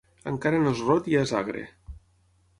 Encara 0.29 0.61
no 0.63 0.71
és 0.77 0.81
rot 0.87 1.11
i 1.11 1.15
ja 1.17 1.23
és 1.29 1.35
agre. 1.43 1.67